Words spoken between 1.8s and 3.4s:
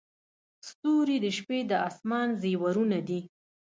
اسمان زیورونه دي.